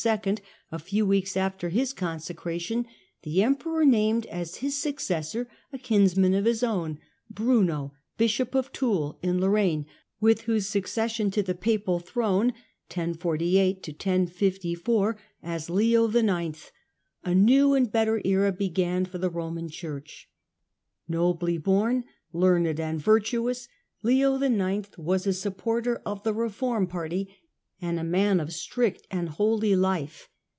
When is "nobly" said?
21.07-21.59